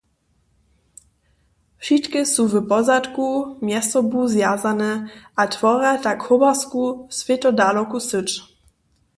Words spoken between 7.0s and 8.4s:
swětadaloku syć.